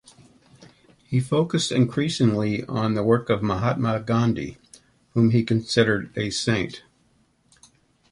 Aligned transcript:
He 1.03 1.19
focused 1.19 1.71
increasingly 1.71 2.65
on 2.65 2.95
the 2.95 3.03
work 3.03 3.29
of 3.29 3.43
Mahatma 3.43 3.99
Gandhi, 3.99 4.57
whom 5.11 5.29
he 5.29 5.43
considered 5.43 6.11
a 6.17 6.31
saint. 6.31 6.81